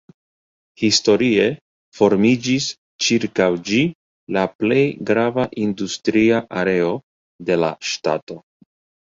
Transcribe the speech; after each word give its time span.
Historie 0.83 1.43
formiĝis 1.97 2.69
ĉirkaŭ 3.07 3.49
ĝi 3.67 3.83
la 4.39 4.47
plej 4.63 4.81
grava 5.11 5.47
industria 5.67 6.41
areo 6.65 6.91
de 7.51 7.61
la 7.63 7.73
ŝtato. 7.93 8.41